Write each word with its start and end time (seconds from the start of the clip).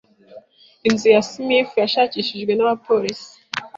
Inzu 0.87 1.07
ya 1.15 1.21
Smith 1.31 1.71
yashakishijwe 1.83 2.51
n’abapolisi. 2.55 3.33